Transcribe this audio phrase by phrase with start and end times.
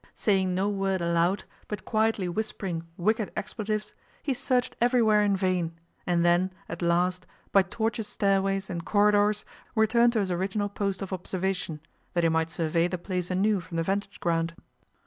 [0.15, 3.93] Saying no word aloud, but quietly whispering wicked expletives,
[4.23, 5.73] he searched everywhere in vain,
[6.07, 9.45] and then, at last, by tortuous stairways and corridors
[9.75, 11.81] returned to his original post of observation,
[12.15, 14.55] that he might survey the place anew from the vantage ground.